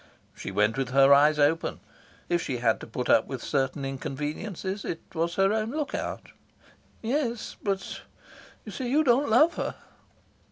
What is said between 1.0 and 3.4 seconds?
eyes open. If she had to put up